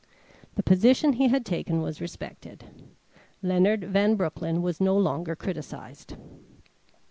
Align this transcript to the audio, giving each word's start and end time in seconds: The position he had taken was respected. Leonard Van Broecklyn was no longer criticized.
The 0.55 0.63
position 0.63 1.13
he 1.13 1.27
had 1.27 1.45
taken 1.45 1.79
was 1.79 2.01
respected. 2.01 2.63
Leonard 3.43 3.83
Van 3.83 4.15
Broecklyn 4.15 4.63
was 4.63 4.81
no 4.81 4.97
longer 4.97 5.35
criticized. 5.35 6.15